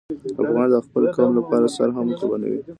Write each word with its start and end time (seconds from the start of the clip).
افغان 0.41 0.67
د 0.73 0.75
خپل 0.85 1.03
قوم 1.15 1.31
لپاره 1.39 1.67
سر 1.75 1.89
هم 1.97 2.07
قربانوي. 2.19 2.59